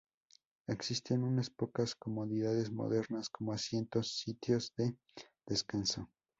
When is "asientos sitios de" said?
3.53-4.97